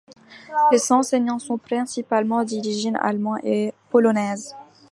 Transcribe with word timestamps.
Les 0.71 0.91
enseignants 0.91 1.37
sont 1.37 1.59
principalement 1.59 2.43
d'origine 2.43 2.95
allemande 2.99 3.37
et 3.43 3.71
polonaise. 3.91 4.55